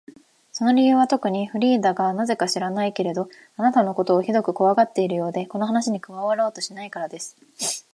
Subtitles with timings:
[0.51, 7.37] その理由はとくに、フリーダがなぜか知らないけれど、あなたのことをひどくこわがっているようで、この話に加わろうとしないからです。